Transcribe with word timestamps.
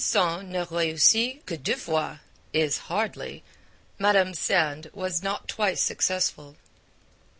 Sand 0.03 0.49
ne 0.49 0.65
reussit 0.65 1.45
que 1.45 1.55
deux 1.55 1.75
fois' 1.75 2.17
is 2.53 2.79
hardly 2.89 3.43
'Madame 3.99 4.33
Sand 4.33 4.89
was 4.95 5.21
not 5.21 5.47
twice 5.47 5.79
successful.' 5.79 6.55